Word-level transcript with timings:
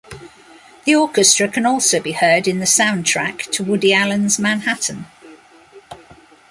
The 0.85 0.95
orchestra 0.95 1.47
can 1.47 1.67
also 1.67 1.99
be 2.01 2.13
heard 2.13 2.47
in 2.47 2.57
the 2.57 2.65
soundtrack 2.65 3.51
to 3.51 3.63
Woody 3.63 3.93
Allen's 3.93 4.39
"Manhattan". 4.39 5.05